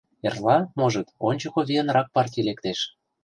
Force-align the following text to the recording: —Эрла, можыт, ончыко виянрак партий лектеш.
—Эрла, 0.27 0.57
можыт, 0.77 1.07
ончыко 1.27 1.59
виянрак 1.67 2.07
партий 2.15 2.45
лектеш. 2.47 2.79